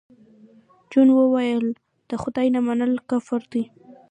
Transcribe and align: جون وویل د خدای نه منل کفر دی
جون 0.91 1.07
وویل 1.13 1.65
د 2.09 2.11
خدای 2.21 2.47
نه 2.55 2.59
منل 2.67 2.93
کفر 3.09 3.41
دی 3.51 3.63